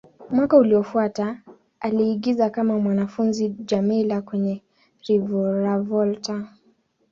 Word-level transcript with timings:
Mwaka 0.29 0.57
uliofuata, 0.57 1.41
aliigiza 1.79 2.49
kama 2.49 2.79
mwanafunzi 2.79 3.49
Djamila 3.49 4.21
kwenye 4.21 4.61
"Reviravolta". 5.09 6.47